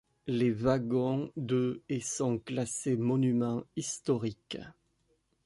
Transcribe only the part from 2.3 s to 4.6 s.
classés monuments historiques.